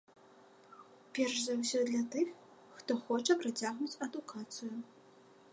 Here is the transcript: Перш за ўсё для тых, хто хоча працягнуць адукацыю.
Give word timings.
Перш 1.17 1.35
за 1.49 1.53
ўсё 1.59 1.79
для 1.91 2.01
тых, 2.17 2.27
хто 2.79 2.91
хоча 3.05 3.33
працягнуць 3.45 3.99
адукацыю. 4.07 4.73